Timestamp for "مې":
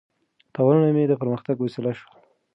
0.95-1.03